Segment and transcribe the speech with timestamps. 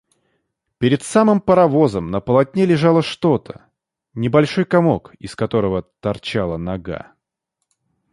[0.79, 3.61] Перед самым паровозом на полотне лежало что-то,
[4.15, 7.13] небольшой комок, из которого торчала нога.